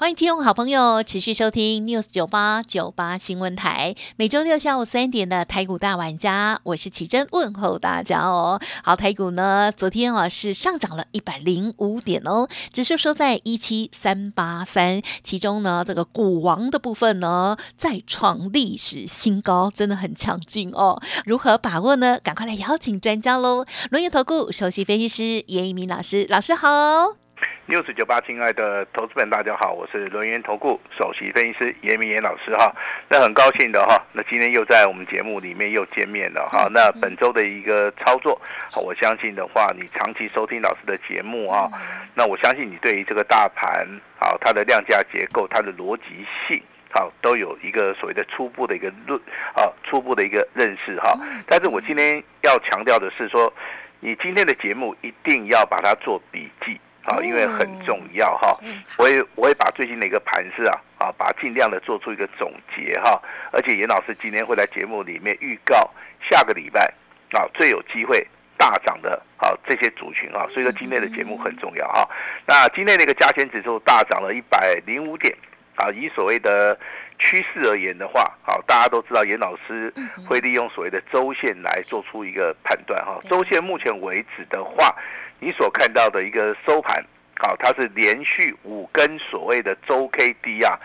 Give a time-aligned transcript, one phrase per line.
[0.00, 8.60] 欢迎听众好朋友持续收听 News 九八九八新闻台，每周六下午三点的台股大玩家，我是奇珍问候大家哦。
[8.84, 21.02] 好，台股呢，昨天啊是上涨了一百零五点哦，指数收在一七三八三，其中呢这个股王的部分呢再创历史新高，真的很强劲哦。
[21.24, 22.20] 如何把握呢？
[22.22, 23.66] 赶快来邀请专家喽！
[23.90, 27.27] 龙岩投顾首席分析师严一鸣老师，老师好。
[27.66, 32.74] 六四九八，亲爱的投资们，大家好，我是轮源投顾首席分析师严明严老师哈。
[33.08, 36.66] 那很高兴的哈，那今天又在我们节目里面又见面了哈。
[36.72, 38.40] 那本周的一个操作，
[38.82, 41.70] 我相信的话，你长期收听老师的节目啊，
[42.14, 43.86] 那我相信你对于这个大盘
[44.18, 49.20] 啊，它的量价结构、它的逻辑性，好，都有一个所谓的初步的一个论
[49.54, 51.12] 啊，初步的一个认识哈。
[51.46, 53.52] 但是我今天要强调的是说，
[54.00, 56.80] 你今天的节目一定要把它做笔记。
[57.08, 58.58] 啊，因为很重要哈，
[58.98, 63.20] 我也我会把最近的一个盘势啊，啊，把尽量的做出一个总结哈，
[63.50, 65.90] 而且严老师今天会在节目里面预告
[66.28, 66.92] 下个礼拜
[67.32, 68.26] 啊最有机会
[68.58, 72.06] 大涨的啊这些族群啊，所以说今天的节目很重要哈。
[72.46, 75.34] 那今天的一个加权指数大涨了一百零五点
[75.76, 76.78] 啊，以所谓的
[77.18, 79.92] 趋势而言的话，好，大家都知道严老师
[80.28, 84.94] 会利用所谓的周线来做出一个判断哈，周线目前为止的话。
[85.40, 87.04] 你所看到的一个收盘，
[87.36, 90.78] 好，它是连续五根所谓的周 K D 啊，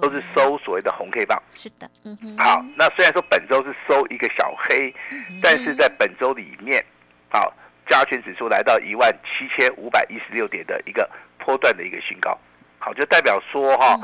[0.00, 1.42] 都是收所谓的红 K 棒。
[1.56, 2.38] 是的，嗯哼。
[2.38, 4.94] 好，那虽然说本周是收一个小黑，
[5.42, 6.84] 但是在本周里面，
[7.28, 7.52] 好，
[7.88, 12.38] 加权指数来到一万七千五百一十六点的一个波段的一个新高，
[12.78, 13.98] 好，就代表说哈，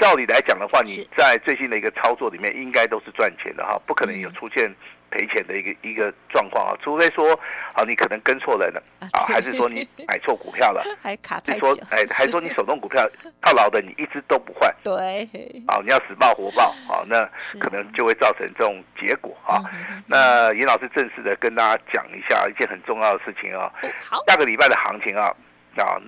[0.00, 4.74] 照理来讲的话，你在最近的一个操作里面，应该都是赚钱的哈，不可能有出现。
[5.10, 7.32] 赔钱的一个一个状况啊，除非说
[7.74, 13.08] 啊，你可能跟错人了啊，还是说你 买错股票了，还卡太说哎，还说你手动股票
[13.42, 15.24] 套牢的，你一直都不换，对，
[15.66, 17.24] 啊，你要死抱活抱啊，那
[17.58, 19.62] 可能就会造成这种结果啊。
[20.06, 23.72] 那严老师正式的跟大家讲一下一件很重要的事情啊，
[24.08, 25.34] 好，下个礼拜的行情啊，
[25.76, 26.00] 啊，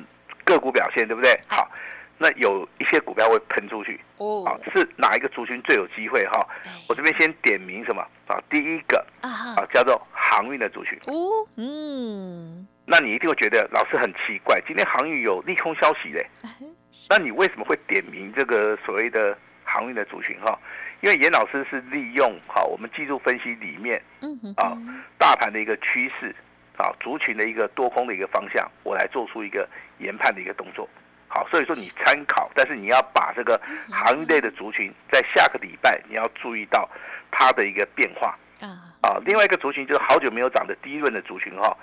[0.44, 1.38] 个股表现对不对？
[1.48, 1.68] 好。
[2.18, 6.44] 那有一些股票会喷出去，哦，啊，是哪一个族群最有机会哈？
[6.88, 8.42] 我这边先点名什么啊？
[8.50, 10.98] 第一个啊，叫做航运的族群。
[11.06, 16.26] 哦，嗯，那你一定会觉得老师很奇怪，今天航运有利空消息嘞，
[17.08, 20.58] 那你为什么会点名这个所谓的航运的族群哈？
[21.00, 24.76] 因为严老师是利用好我们技术分析里面，嗯啊，
[25.16, 26.34] 大盘的一个趋势
[26.76, 29.68] 啊，族群的一个多空的一个方向，我来做出一个
[29.98, 30.88] 研判的一个动作。
[31.28, 36.88] 好，所以说你参考，但是你要把这个行业类的族群，在下个礼拜你要注意到
[37.30, 38.88] 它的一个变化啊。
[39.00, 41.76] 啊，另外一个族群就是好久没有涨的低润的族群哈，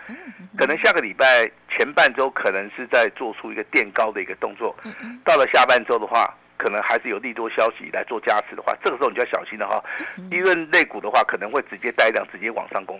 [0.57, 4.75] 可能下个礼拜前半周可能是在做出一个垫高的一个动作，
[5.23, 9.81] 到了下半周的话，可能还是有利多消息来做加持的话，这个时候你就要小心了哈。
[10.29, 12.99] 低润类股的话，可能会直接带量直接往上攻。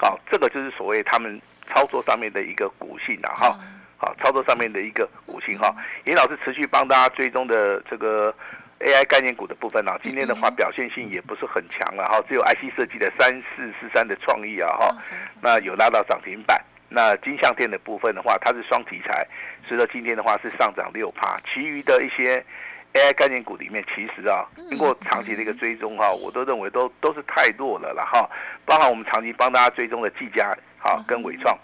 [0.00, 3.60] 好，这个就是所谓他们操作上面的一个股性啊哈。
[3.98, 5.74] 好，操作上面的一个股型哈，
[6.04, 8.34] 严老师持续帮大家追踪的这个
[8.80, 14.94] AI 概念股的部分啊，今天的话表现性也不是很强了哈，只有 IC 设计的三四四三的创意啊哈，
[15.40, 16.62] 那有拉到涨停板。
[16.88, 19.26] 那金相店的部分的话，它是双题材，
[19.66, 21.36] 所以说今天的话是上涨六趴。
[21.52, 22.44] 其余的一些
[22.92, 28.30] AI 概念股里面，其实啊，经过长期的一个追踪哈，我都认为都都是太弱了了哈。
[28.64, 31.58] 包含我们长期帮大家追踪的技嘉哈跟伟创，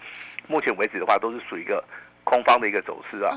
[0.47, 1.81] 目前为止的话都是属于一个。
[2.33, 3.29] 空方的一个走势啊，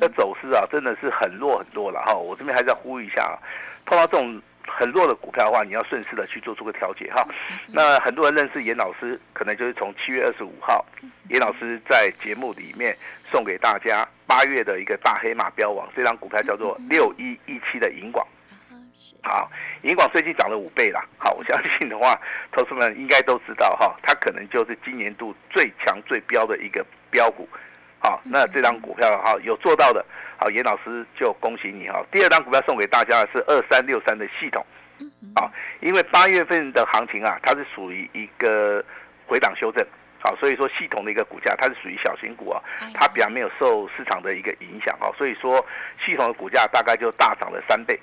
[0.00, 2.14] 那走势啊真的是很弱很弱了哈。
[2.14, 3.34] 我这边还是要呼吁一下啊，
[3.84, 7.26] 碰到这种很弱的股票的话，你要顺势的去做出个调节哈。
[7.66, 10.84] 那很多人认识严老师，可能就是从七月二十五号，
[11.30, 12.96] 严老师在节目里面
[13.32, 18.24] 送给大家八月的一个大黑马标王，这张股票叫做六一一七的银广。
[19.24, 19.50] 好，
[19.82, 21.04] 银广最近涨了五倍了。
[21.18, 22.16] 好，我相信的话，
[22.52, 27.48] 投资们应该都知道哈，它可能就是今年度最强最标的一个标股。
[28.04, 30.04] 好，那这张股票哈有做到的，
[30.36, 32.04] 好，严老师就恭喜你哈。
[32.12, 34.62] 第二张股票送给大家的是二三六三的系统，
[35.34, 38.84] 啊，因为八月份的行情啊，它是属于一个
[39.26, 39.82] 回档修正，
[40.20, 42.60] 好，所以说系统的一个股价它是属于小型股啊，
[42.92, 45.64] 它比较没有受市场的一个影响哈，所以说
[46.04, 47.98] 系统的股价大概就大涨了三倍。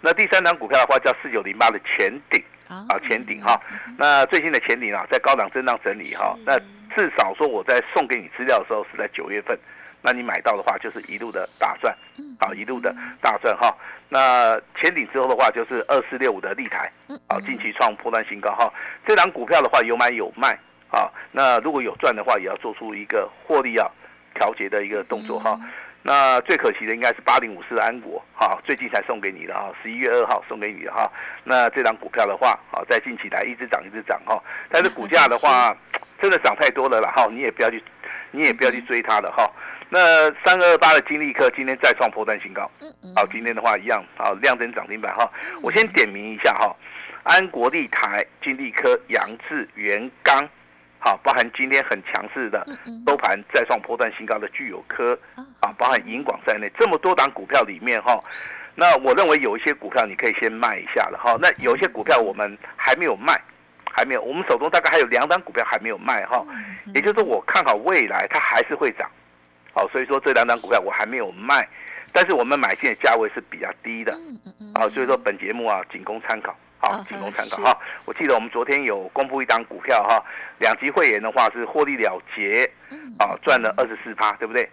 [0.00, 3.60] 那第三张股票的话叫四九零八的前顶，啊前顶哈。
[3.96, 6.36] 那最新的前顶啊，在高档震荡整理哈。
[6.44, 6.58] 那
[6.96, 9.56] 至少说我在送给你资料的时候是在九月份，
[10.00, 11.94] 那你买到的话就是一路的大赚，
[12.38, 13.76] 啊一路的大赚哈。
[14.08, 16.90] 那前顶之后的话就是二四六五的立台，
[17.28, 18.72] 好近期创破断新高哈。
[19.06, 20.58] 这档股票的话有买有卖
[20.90, 21.10] 啊。
[21.32, 23.90] 那如果有赚的话，也要做出一个获利要
[24.34, 25.60] 调节的一个动作哈。
[26.02, 31.10] 那最可惜的应该是八零五四的安国，哈，最近才送给你的哈，十一月二号送给你的哈。
[31.42, 34.40] 那这张股票的话，好，在近期来一直涨一直涨哈，
[34.70, 35.76] 但是股价的话，
[36.20, 37.82] 真的涨太多了啦，哈，你也不要去，
[38.30, 39.50] 你也不要去追它了哈。
[39.88, 39.98] 那
[40.44, 42.70] 三二二八的金利科今天再创破断新高，
[43.14, 45.30] 好，今天的话一样，好，量增涨停板哈。
[45.62, 46.74] 我先点名一下哈，
[47.22, 50.48] 安国立台、金利科、杨志、元刚。
[50.98, 52.66] 好，包含今天很强势的
[53.06, 55.16] 收盘再创破断新高的具有科
[55.60, 58.18] 啊，包含银广在内这么多档股票里面哈，
[58.74, 61.36] 那我认为有一些股票你可以先卖一下了哈。
[61.40, 63.40] 那有一些股票我们还没有卖，
[63.96, 66.44] 还没有，我们手中大概还有两档股票还没有卖哈。
[66.94, 69.10] 也就是说，我看好未来它还是会涨，
[69.72, 71.66] 好，所以说这两档股票我还没有卖，
[72.12, 74.12] 但是我们买进的价位是比较低的，
[74.74, 76.54] 啊，所以说本节目啊仅供参考。
[76.78, 77.80] 好，仅供参考哈。
[78.04, 80.22] 我记得我们昨天有公布一张股票哈，
[80.58, 82.70] 两级会员的话是获利了结，
[83.18, 84.68] 啊，赚了二十四趴，对不对？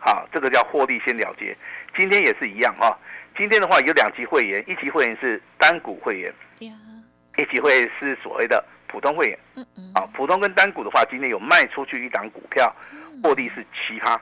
[0.00, 1.54] 好，这个叫获利先了结。
[1.94, 2.98] 今天也是一样哈。
[3.36, 6.32] 今天的话有两级会员，一级会员是单股会员，
[7.36, 9.38] 一起会是所谓的普通会员。
[9.94, 12.74] 啊，普通跟单股的话，今天有卖出去一档股票，
[13.22, 14.20] 获利是七趴。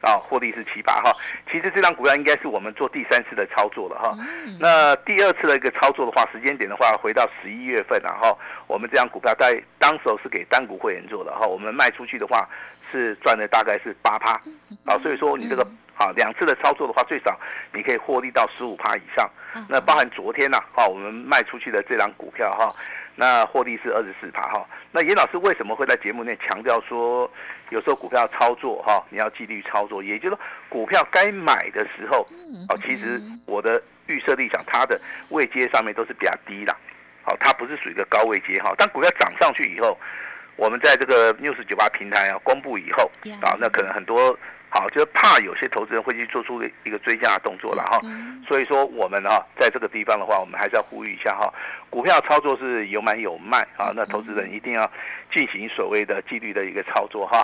[0.00, 1.10] 啊，获利是七八哈，
[1.50, 4.16] 其实这张股票应该是我们做第三次的操作了哈。
[4.60, 12.48] 那第二次的一个操作的话，时间点的话，回到十一月份然后我们这张股票在当时候是给单股会员做的哈，我们卖出去的话
[12.90, 14.32] 是赚了大概是八趴，
[14.84, 15.66] 啊，所以说你这个。
[15.98, 17.36] 啊，两次的操作的话，最少
[17.72, 19.28] 你可以获利到十五趴以上。
[19.68, 22.68] 那包含昨天呐，哈，我们卖出去的这张股票哈，
[23.16, 24.64] 那获利是二十四趴哈。
[24.92, 27.28] 那严老师为什么会在节目内强调说，
[27.70, 30.38] 有时候股票操作哈，你要纪律操作，也就是说
[30.68, 32.24] 股票该买的时候，
[32.68, 35.00] 哦，其实我的预设立场，它的
[35.30, 36.72] 位阶上面都是比较低的，
[37.24, 38.72] 好，它不是属于一个高位阶哈。
[38.78, 39.98] 当股票涨上去以后，
[40.58, 43.10] 我们在这个 news 九八平台啊公布以后，
[43.40, 44.38] 啊，那可能很多。
[44.70, 47.98] 好，就是怕有些投资人会去做出一个追加的动作了哈，
[48.46, 51.50] 所以说我们啊在这个地方的话，我们还是要呼吁一下哈，
[51.88, 54.92] 股票操作是有买有卖啊，那投资人一定要
[55.32, 57.42] 进行所谓的纪律的一个操作哈。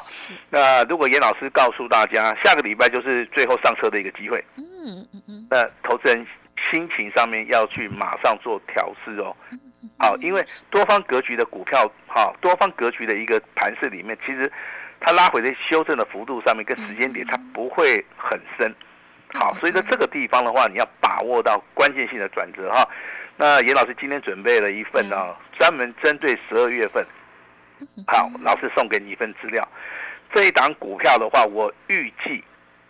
[0.51, 6.27] 那如果严老师告诉大家，下个礼拜就是最后上车的一个机会，嗯嗯嗯，那投资人
[6.71, 9.35] 心情上面要去马上做调试哦。
[9.99, 14.51] 好，因为多方格局的股票，哈，多方格局的一个盘势里面，其实。
[15.07, 18.75] 它拉回的修正的幅度上面跟时间点，它不会很深，
[19.35, 22.89] 好，所以在这个地方的话，你要把握到关键性的转折哈。
[23.37, 27.05] 那严老师今天准备了一份呢，专门针对十二月份，
[28.07, 29.69] 好，老师送给你一份资料。
[30.33, 32.43] 这一档股票的话，我预计，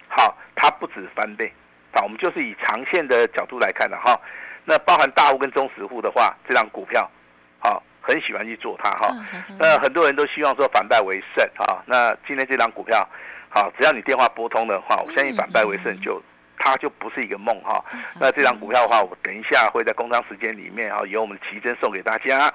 [0.06, 1.52] 好，它不止翻倍，
[1.94, 4.16] 好，我们就是以长线的角度来看的哈。
[4.64, 7.10] 那包含大户跟中实户的话，这张股票，
[7.58, 7.82] 好。
[8.06, 9.16] 很喜欢去做它哈，
[9.58, 11.80] 那很多人都希望说反败为胜啊。
[11.86, 13.08] 那今天这张股票，
[13.48, 16.22] 好，只要你电话拨通的话，我相信反败为胜就
[16.58, 17.82] 它就不是一个梦哈。
[18.20, 22.52] 那这张股票的话，我等一下会在工商时间里面哈，由我们的奇珍送给大家。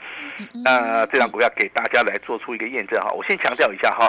[0.64, 3.10] 那这张股票给大家来做出一个验证哈。
[3.14, 4.08] 我先强调一下哈，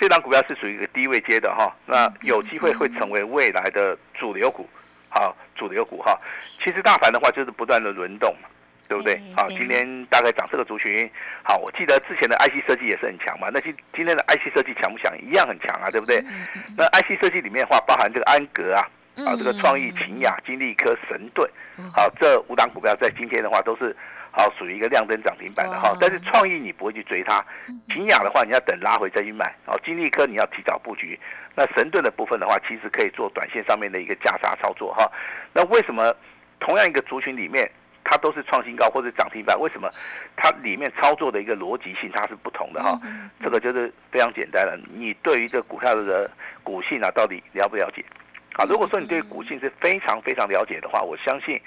[0.00, 4.68] 这张股票是属于一个低位接的哈，那有机会会成为未来的主流股，
[5.12, 6.18] 好，主流股哈。
[6.40, 8.48] 其实大盘的话就是不断的轮动嘛。
[8.88, 9.18] 对不对？
[9.34, 11.08] 好，今天大概涨这个族群。
[11.42, 13.48] 好，我记得之前的 IC 设计也是很强嘛。
[13.50, 15.16] 那今今天的 IC 设计强不强？
[15.22, 16.22] 一样很强啊，对不对？
[16.76, 18.84] 那 IC 设计里面的话，包含这个安格啊，
[19.24, 21.48] 啊，这个创意、秦雅、金利科、神盾，
[21.94, 23.96] 好，这五档股票在今天的话都是
[24.30, 25.96] 好属于一个亮灯涨停板的哈。
[25.98, 27.42] 但是创意你不会去追它，
[27.88, 29.54] 秦雅的话你要等拉回再去买。
[29.64, 31.18] 哦，金利科你要提早布局。
[31.54, 35.10] 那神盾的部分的话，其实可以做短线上面的一个价差操作哈。
[35.52, 36.14] 那为什么
[36.60, 37.70] 同样一个族群里面？
[38.04, 39.88] 它都是创新高或者涨停板，为什么？
[40.36, 43.00] 它里面操作的一个逻辑性它是不同的哈，
[43.40, 44.76] 这个就是非常简单了。
[44.92, 46.28] 你对于这股票的
[46.64, 48.04] 股性啊，到底了不了解？
[48.54, 51.58] 啊，如果说你对股性是非常非常了解的话，我相信，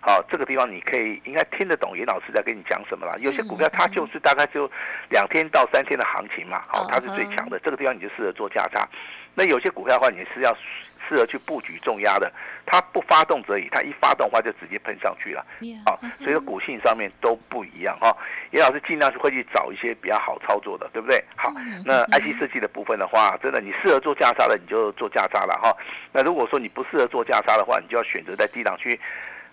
[0.00, 3.18] 好这个地方你可以应该听得懂严老师在跟你讲什么了。
[3.18, 4.70] 有些股票它就是大概就
[5.08, 8.88] 两天到三天的行情嘛，好，它是最强的，这个地方你就适合做价差。
[9.34, 10.56] 那有些股票的话，你是要。
[11.08, 12.32] 适合去布局重压的，
[12.64, 15.44] 它不发动则已，它一发动的话就直接喷上去了。
[15.84, 18.16] 好，所以说股性上面都不一样哈。
[18.52, 21.20] 严老师尽量是会去找一些比较好操作的，对不对？
[21.34, 21.52] 好，
[21.84, 25.76] 那 IC 设计的部分的话，真的你适合做价差的，你就做价差了哈。
[26.12, 28.96] 那如果说你不适合做价差的话，你就要选择在低档区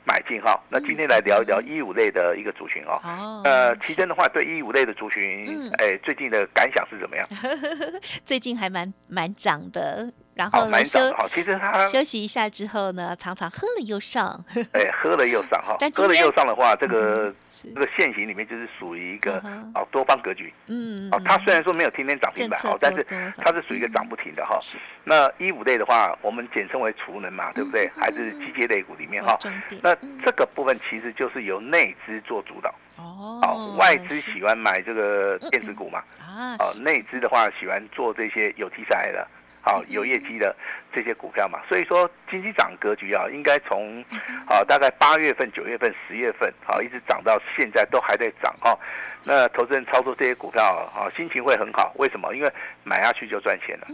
[0.07, 0.57] 买进哈。
[0.69, 2.99] 那今天来聊一聊一五类的一个族群哦。
[3.03, 3.41] 哦。
[3.43, 5.45] 呃，奇珍的话，对一五类的族群，
[5.79, 7.27] 哎，最近的感想是怎么样？
[8.23, 10.13] 最近还蛮蛮涨的。
[10.37, 14.27] 然后呢休好，其实他休息一下之后呢，常常喝了又上。
[14.73, 19.37] 哎，喝了又上哈，喝了又上的话，这个这个现形里面就是属于一个
[19.73, 20.53] 哦多方格局。
[20.69, 23.03] 嗯哦，它虽然说没有天天涨停板哦，但是
[23.37, 24.59] 它是属于一个涨不停的哈。
[25.03, 27.89] 那一五类的话，我们简称为储能嘛，对不对？
[27.97, 29.37] 还是机械类股里面哈。
[29.81, 32.69] 那这个部分其实就是由内资做主导。
[32.97, 33.39] 哦。
[33.41, 36.03] 哦，外资喜欢买这个电子股嘛。
[36.19, 36.55] 啊。
[36.59, 39.27] 哦，内资的话喜欢做这些有题材的。
[39.67, 40.55] 好，有业绩的
[40.93, 44.01] 这些股票嘛，所以说经济涨格局啊，应该从
[44.47, 48.79] 啊大概八月份、九月份、十月份，好一直涨到现在都还在涨哈。
[49.25, 50.63] 那投资人操作这些股票
[50.95, 52.33] 啊，心情会很好，为什么？
[52.33, 52.49] 因为
[52.85, 53.87] 买下去就赚钱了。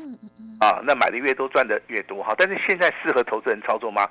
[0.60, 2.36] 啊，那买的越多赚的越多哈。
[2.38, 4.08] 但是现在适合投资人操作吗？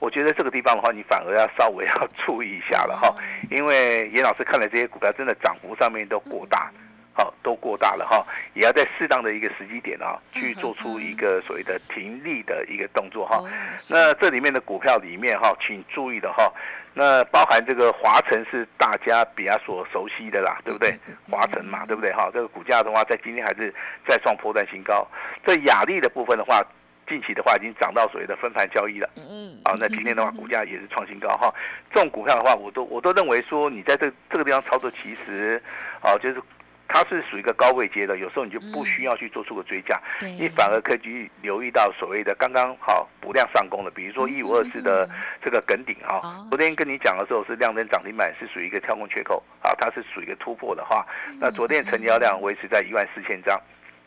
[0.00, 3.14] 我觉得这个地方的话，你反而要稍微要 注意一下了哈，
[3.48, 6.68] 因为严老师看了这些股票，真的涨幅上面都过大。
[7.16, 13.42] 好，都过大了哈，也要在适当的一个时机点啊，去做出一个所谓的停利的一个动作哈。
[13.90, 16.52] 那这里面的股票里面哈，请注意的哈，
[16.92, 20.94] 那包含这个华晨是大家比较所熟悉的啦，对不对？
[21.30, 22.28] 华晨嘛，对不对哈？
[22.34, 23.74] 这个股价的话，在今天还是
[24.06, 25.08] 再创破断新高。
[25.42, 26.62] 这雅丽的部分的话，
[27.08, 29.08] 近期的话已经涨到所谓的分盘交易了。
[29.16, 29.58] 嗯。
[29.64, 31.50] 啊，那今天的话，股价也是创新高哈。
[31.94, 35.58] 这种股票的话，我都我都认为说，你在这这个地方操作，其实
[36.02, 36.42] 啊，就是。
[36.88, 40.00] 它是属于一个高位阶的，有时候你就不需要去做出个追加，
[40.38, 45.08] 你反而可以去留意到所谓的刚刚好补量上攻的，比如说一五二四的
[45.42, 46.20] 这个梗顶哈。
[46.50, 51.06] 昨天跟你讲的时候是量灯涨停板，是属于一个跳空缺口啊，它是属于一个突破的话，
[51.40, 53.60] 那昨天成交量维持在一万四千张，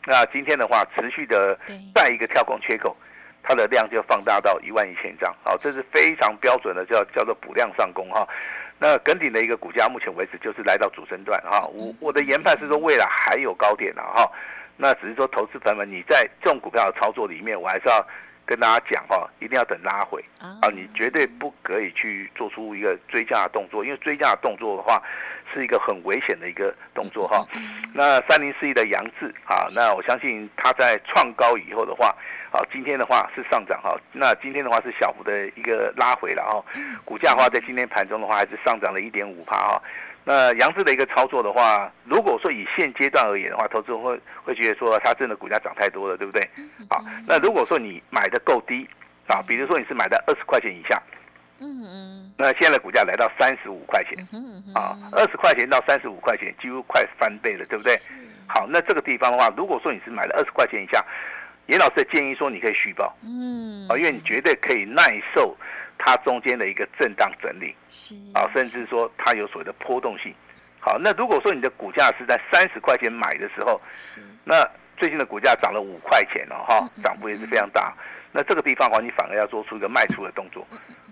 [0.06, 1.58] 那今天的话持续的
[1.94, 2.96] 再一个跳空缺口，
[3.42, 8.26] 它的量就放大到一万一千张，好，这是非常标准的叫叫做补量上攻哈。
[8.80, 11.66] 那耿鼎的一个股价，目前为止就是来到主升段哈。
[11.66, 14.26] 我我的研判是说，未来还有高点呢哈。
[14.78, 18.08] 那只是说，投资朋友们，你在这种股票的操作里面，我还是要
[18.50, 25.00] 跟大家讲哈，一定要等拉回啊，你绝对不可以去做出一个追加的动作，因为追加的动作的话，
[25.54, 27.46] 是一个很危险的一个动作哈。
[27.94, 32.12] 那三零四一的杨志啊，那我相信它在创高以后的话。
[32.52, 36.60] 好，今天的话是上涨哈，那今天的话是小幅的一个拉回了哈，
[37.04, 39.82] 股价的话在今天盘中的话还是上涨了一点五帕哈。
[40.24, 46.48] 那杨志的一个操作的话，如果说以现阶段而言的话，投资人会会觉得说它真的股价涨太多了，对不对？
[46.88, 48.88] 好，那如果说你买的够低
[49.26, 51.02] 啊，比如说你是买在二十块钱以下，
[51.60, 54.26] 嗯嗯，那现在的股价来到三十五块钱，
[54.74, 57.96] 啊，二十块钱到三十五块钱，几乎快翻倍了，对不对？
[58.46, 61.04] 好，那这个地方的话，如果说你是买了二十块钱以下。
[61.66, 65.56] 严老师的建议说，你可以续报，嗯，啊，因为你绝对可以耐受
[66.02, 67.76] 它中间的一个震荡整理，
[68.32, 70.34] 啊，甚至说它有所谓的波动性。
[70.80, 74.22] 好，那如果说你的股价是在三十块钱买的时候，是。
[74.44, 74.66] 那
[74.96, 77.94] 最近的股价涨了五块钱了哈，涨幅也是非常大。
[78.32, 80.66] 那这个地方的话，你反而要做出一个卖出的动作。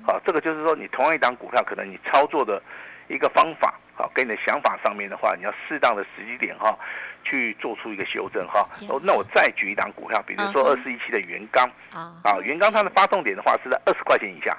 [0.06, 2.62] 好，这个就是说，你同样一档股票，可能你操作的
[3.08, 6.76] 一个方法，好，跟你的想法上面的话，你要适当的时机点哈。
[7.24, 11.68] 去做出一个修正哈，哦，那我再举一档股票，比如说二四一七的元刚。
[11.92, 14.56] 啊，元刚它的发动点的话是在二十块钱以下，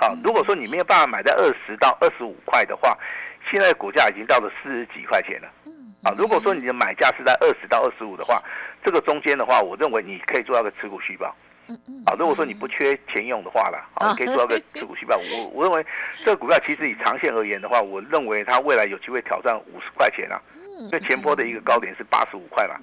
[0.00, 2.96] 好，如果说你没有办法买在二十到二十五块的话，
[3.50, 5.48] 现在股价已经到了四十几块钱了，
[6.04, 8.40] 啊，如果说你的买价是在二十到二十五的话，
[8.84, 11.34] 这个中间的话，我认为你可以做到个持股续报，
[12.06, 15.84] 啊，如果说你不缺钱用的话了，啊，可以做到个持股续报，我我认为
[16.24, 20.40] 这个股票其实以长线而言的话，我认为它未来有机会挑战五十块钱啊。
[20.78, 22.76] 因为前波的一个高点是八十五块嘛，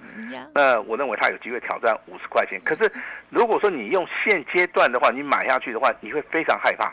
[0.54, 2.60] 那我认为它有机会挑战五十块钱。
[2.66, 2.92] 可是
[3.30, 6.86] 如果说你用现阶段的话，你买下去的话，你会非常害怕，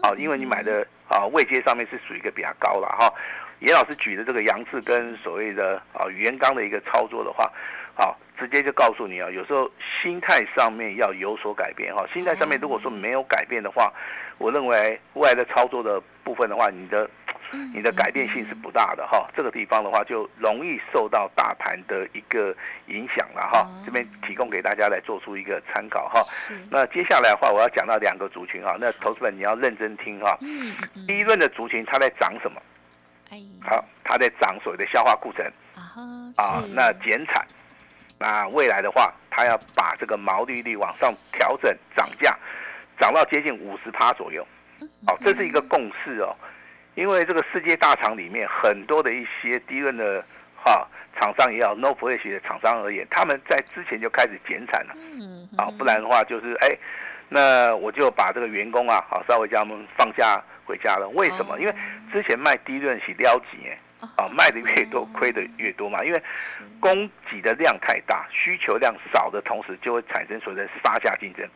[0.00, 3.12] 啊，因为你买的啊位阶上面是属于一个比较高了哈。
[3.58, 7.52] 严老师举的这个杨志跟所谓的啊元刚的一个操作的话，
[7.94, 9.70] 好，直接就告诉你啊，有时候
[10.00, 12.06] 心态上面要有所改变哈。
[12.14, 13.92] 心态上面如果说没有改变的话，
[14.38, 17.08] 我认为未来的操作的部分的话，你的。
[17.74, 22.54] 你的改变性是不大的哈，这个地方的话就容易受到大盘的一个
[22.86, 23.68] 影响了哈。
[23.84, 26.20] 这边提供给大家来做出一个参考哈。
[26.70, 28.76] 那接下来的话，我要讲到两个族群哈。
[28.78, 30.36] 那投资本你要认真听哈。
[30.40, 30.74] 嗯。
[31.06, 32.60] 第一轮的族群它在涨什么？
[33.62, 35.46] 好，它在涨所谓的消化库存
[36.36, 36.62] 啊。
[36.74, 37.46] 那减产。
[38.18, 42.38] 那未来的话，它要把这个毛利率往上调整，涨价，
[42.98, 44.46] 涨到接近五十趴左右。
[45.06, 46.36] 好，这是一个共识哦。
[46.94, 50.86] 因为这个世界大厂里面很多的一些低润的哈
[51.18, 56.68] 厂商也好，no fresh 的厂商而言，他们在之前就开始减产了，嗯，啊，不然的话就是哎，
[57.28, 61.08] 那我就把这个员工啊，好稍微叫他们放假回家了。
[61.10, 61.58] 为什么？
[61.58, 61.74] 因为
[62.12, 63.78] 之前卖低润是撩几哎，
[64.16, 66.04] 啊，卖的越多亏的越多嘛。
[66.04, 66.22] 因为
[66.78, 71.46] 供给的量太大，需求量少的同时，就会产生所谓的杀价竞争，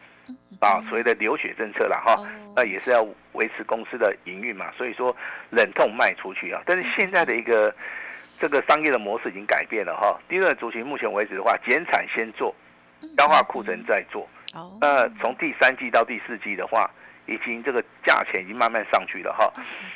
[0.60, 2.16] 啊，所谓的流血政策了哈。
[2.56, 4.72] 那也是要维持公司的营运嘛。
[4.76, 5.14] 所以说
[5.50, 6.62] 忍痛卖出去啊。
[6.64, 7.74] 但是现在的一个
[8.38, 10.18] 这个商业的模式已经改变了哈。
[10.28, 12.54] 第二族群目前为止的话，减产先做，
[13.18, 14.28] 消化库存再做。
[14.80, 16.88] 那从第三季到第四季的话，
[17.26, 19.52] 已经这个价钱已经慢慢上去了哈。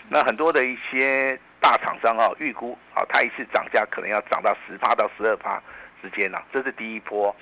[0.09, 5.63] 那很多的一些大厂商啊，预估啊，它一次涨价可能要涨到十趴到十二趴
[6.03, 7.35] 之间呢，这是第一波。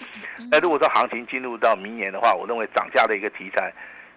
[0.51, 3.73] 那如果说行情进入到明年的话，我认为涨价的一个题材，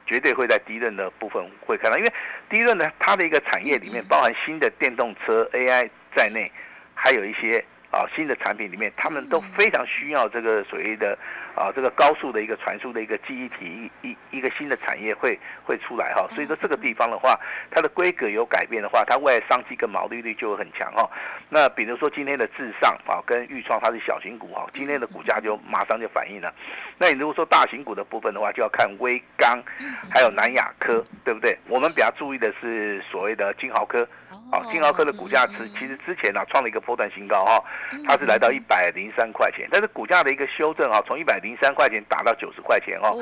[0.06, 2.14] 绝对会在低润的部分会看到，因为
[2.50, 6.52] 低润呢，它的一个产业里面包含新的电动车 AI 在内，
[6.94, 7.64] 还有一些。
[7.92, 11.18] 啊，新的产品里面，他们都非常需要这个所谓的
[11.60, 16.26] 啊，这个高速的一个传输的一个记忆体，一一个新的产业会会出来哈。
[16.34, 17.38] 所以说这个地方的话，
[17.70, 21.10] 它的规格有改变的话，它未来商机跟毛利率就会很强哈。
[21.50, 26.54] 那比如说今天的智尚啊，跟豫创它是小型股哈，今天的股价就马上就反映了。
[26.98, 29.62] 那你如果说大型股的部分的话，就要看微刚，
[30.10, 31.58] 还有南亚科，对不对？
[31.68, 34.08] 我们比较注意的是所谓的金豪科，
[34.50, 37.62] 啊，金豪科的股价是其实之前呢创了一个波段新高哈。
[38.08, 43.16] 它是来到一百零三块钱，但是股价的一个修正啊，从一百零三块钱打到九十块钱哦，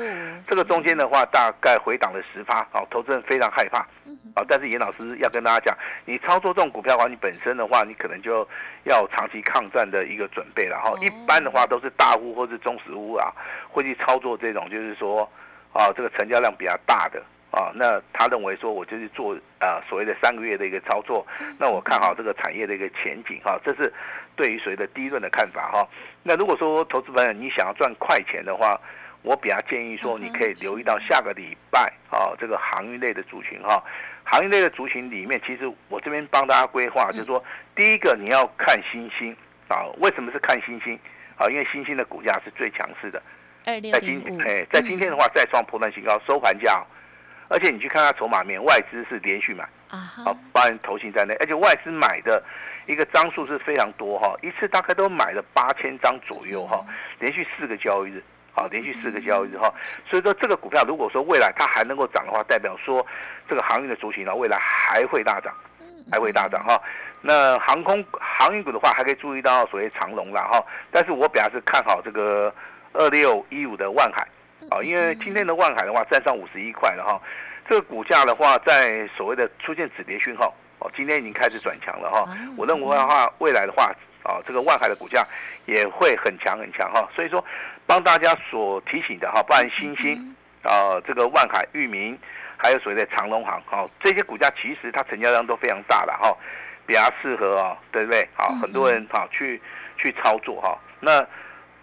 [0.44, 3.78] 这个中间的话大概回档了十趴，哦，投资人非常害怕，
[4.34, 8.46] 啊，但是严老师要跟大家讲，你操作这种股票的话，你本身的话，你可能就
[8.84, 10.92] 要长期抗战的一个准备了哈。
[11.00, 13.32] 一般的话都是大户或是中实户啊，
[13.68, 15.22] 会去操作这种，就是说，
[15.72, 17.22] 啊，这个成交量比较大的。
[17.50, 21.26] 啊，那他认为说，我就是做啊所谓的三个月的一个操作，
[21.58, 23.90] 那我看好这个产业的一个前景哈，这是
[24.36, 25.88] 对于谁的第一轮的看法哈。
[26.22, 28.78] 那如果说投资朋友你想要赚快钱的话，
[29.22, 33.82] 我比较建议说，你可以留意到下个礼拜啊这个航运类的族群哈，
[34.24, 37.42] 航运类的族群里面，其实我这边帮大家规划，就是说
[37.74, 39.34] 第一个你要看星星
[39.68, 40.98] 啊，为什么是看星星
[41.36, 41.48] 啊？
[41.48, 43.22] 因为星星的股价是最强势的，
[43.64, 46.84] 在今哎在今天的话再创破断新高，收盘价。
[47.48, 52.42] 而且你去看它筹码面，外资是连续买啊，好，包含投信在内，而且外资买的
[52.86, 56.84] 一个张数是非常多哈，一次大概都买了八千张左右哈，
[57.18, 59.72] 连续四个交易日，好，连续四个交易日哈，
[60.08, 63.04] 所以说这个股票如果说未来它还能够涨的话，代表说
[63.48, 65.54] 这个航运的族群呢，未来还会大涨，
[66.12, 66.80] 还会大涨哈。
[67.20, 72.54] 那航空航运股的话，还可以注意到所谓长龙啦哈，但是我比较是看好这个
[72.92, 74.28] 二六一五的万海。
[74.70, 77.20] 啊，因为今天的万海的话站上五十一块了哈，
[77.68, 82.24] 这个股价的话在所谓的出现止跌讯号哦，今天已经开始转强了哈。
[82.56, 83.90] 我认为的话，未来的话
[84.22, 85.26] 啊，这个万海的股价
[85.66, 87.08] 也会很强很强哈。
[87.16, 87.42] 所以说，
[87.86, 92.18] 帮大家所提醒的哈，不然新兴啊，这个万海、域名，
[92.56, 96.36] 还有所谓的长隆行哈，这些股价其实它成交量都非常大的哈，
[96.86, 98.28] 比较适合啊，对不对？
[98.34, 99.60] 好，很多人哈去
[99.96, 101.26] 去操作哈，那。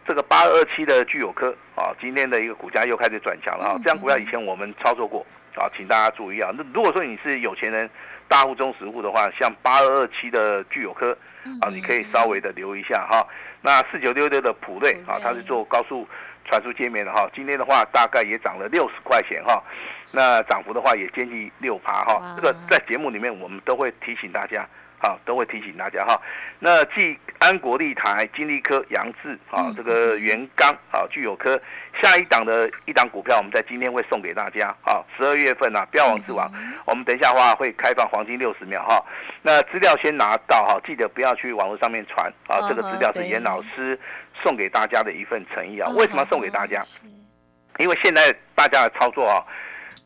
[0.07, 3.79] 这个八二七的聚友科啊，今天的一个股价又开始转强了啊！
[3.83, 6.51] 这样股票以前我们操作过啊，请大家注意啊。
[6.55, 7.89] 那如果说你是有钱人、
[8.27, 11.17] 大户中实户的话，像八二二七的聚友科
[11.61, 13.25] 啊，你可以稍微的留一下哈。
[13.61, 16.07] 那四九六六的普瑞啊，它是做高速
[16.45, 19.63] 传输界面的哈，今天的话大概也涨了六十块钱哈。
[20.13, 22.35] 那涨幅的话也接近六趴哈。
[22.35, 24.67] 这个在节目里面我们都会提醒大家。
[25.05, 26.19] 啊，都会提醒大家哈。
[26.57, 31.59] 那继安国立台、金利科、杨志啊，这个元刚啊，具有科
[32.01, 35.03] 下一档的一档股票，我们在今天会送给大家啊。
[35.15, 36.51] 十二月份啊，标王之王，
[36.85, 39.03] 我们等一下的话会开放黄金六十秒哈。
[39.43, 42.57] 那资料先拿到哈，记得不要去网络上面传啊。
[42.67, 43.99] 这个资料是严老师
[44.43, 45.87] 送给大家的一份诚意啊。
[45.91, 46.79] 为什么要送给大家？
[47.77, 49.43] 因为现在大家的操作啊，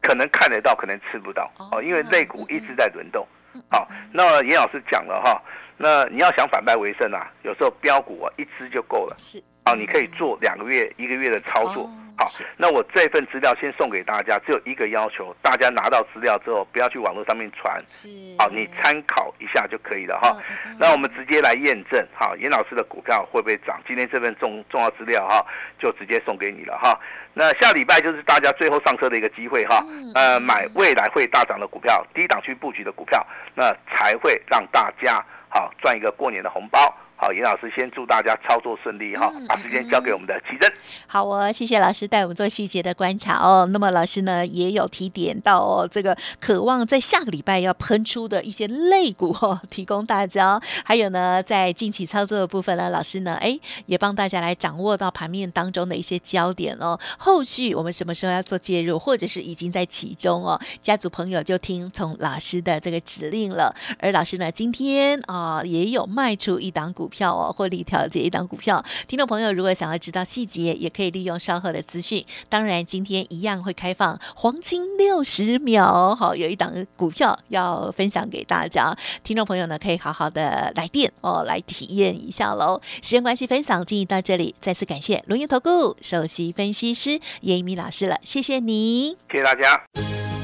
[0.01, 1.81] 可能看得到，可能吃不到哦。
[1.81, 3.25] 因为类股一直在轮动。
[3.69, 5.41] 好，那严老师讲了哈，
[5.77, 9.41] 那你要想反败为胜啊，有时候标股啊一只就够了，是。
[9.69, 11.89] 啊，你可以做两个月、一个月的操作。
[12.17, 12.25] 好，
[12.57, 20.35] 那我这份资料先送给大家，只有一个要求，大家拿到资料之后不要去网络上面传，是，好，你参考一下就可以了哈。
[20.77, 23.79] 那我们直接来验证，好，严老师的股票会不会涨？
[23.87, 25.45] 今天这份重重要资料哈，
[25.79, 26.99] 就直接送给你了哈。
[27.33, 29.81] 那下礼拜就是大家最后上车的一个机会哈，
[30.13, 36.93] 呃，买未来会大涨的股票，低档区布局的股票，那才会让大家好赚一个过年的红包。
[37.21, 40.71] 好，严老师先祝大家操作顺利哈，把时间交给我们的奇珍。
[41.05, 43.65] 好哦，谢谢老师带我们做细节的观察哦。
[43.73, 50.61] 那么老师呢也有提点到哦，这个渴望在下个礼拜要喷出的一些类股哦，提供大家。
[50.85, 56.97] 还有呢，在近期操作的部分呢，老师呢哎也帮大家来掌握到盘面当中的一些焦点哦。
[57.17, 63.75] 后续我们什么时候要做介入，或者是已经在其中哦，家族朋友就听从老师的这个指令了。
[63.99, 67.08] 而老师呢今天啊也有卖出一档股。
[67.09, 72.23] 票哦，获利调节一档股票，听众朋友如果想要知道细节，也可以利用稍后的资讯。
[72.47, 78.95] 当然，今天一样会开放黄金六十秒，好，有一档股票要分享给大家。
[79.23, 82.79] 听众朋友呢，可以好好的来电哦，来体验一下喽。
[83.01, 89.81] 时间关系，分享进行到这里，再次感谢龙岩投顾首席分析师叶一米老师了，谢谢你，谢谢大家。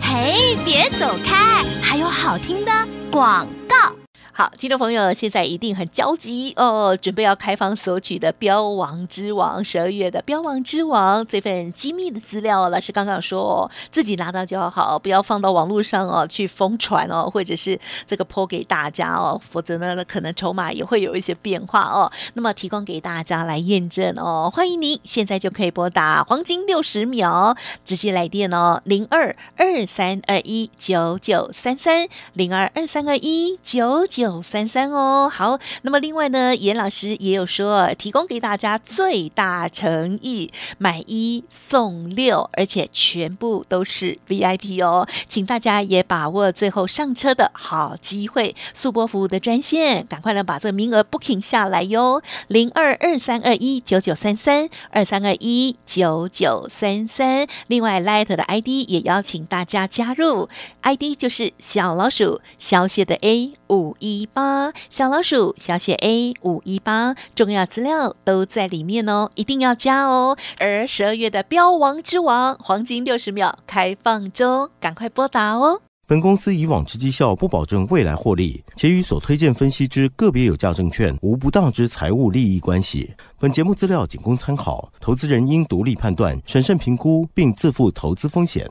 [0.01, 2.71] 嘿，别走开，还有好听的
[3.11, 4.04] 广告。
[4.37, 12.67] 好，听众朋友，现在一定很焦急哦，准备要开放索取的《标王之王》十二月的《标王之王》这份机密的资料。
[12.67, 22.11] 老师刚刚说哦，自己拿到就好，不要放到网络上哦，去疯传哦，或者是这个泼给大家哦，否则呢，可能筹码也会有一些变化哦。
[22.35, 34.24] 那么提供给大家来验证哦，欢迎您现在就可以拨打黄金六十秒，直接来电哦，零二二三二一九九三三零二二三二一九九。
[34.25, 60.49] 九三三哦，好，那么另外呢，严老师也有说，提供给大家最大诚意，买一送六，而且全部都是 VIP 哦，请大家也把握最后上车的好机会，速播服务的专线，赶快呢把这个名额 booking 下来哟，零二二三二一九九三三二三二一九九三三，另外 Light 的 ID 也邀请大家加入
[60.81, 64.14] ，ID 就是小老鼠小写的 A 五一。
[64.15, 70.37] 一八小老鼠小写 A 五一八，重要资料都在里面哦，一定要加哦。
[70.59, 75.81] 而十二月的标王之王黄金六十秒开放中，赶快拨打哦。
[76.07, 83.15] 本公司以往之绩效不保证未来获利，且与所推荐分析之个别有价证券无不当之财务利益关系。
[83.39, 88.69] 本节目资料仅供参考，投资人应独立判断、审慎评估，并自负投资风险。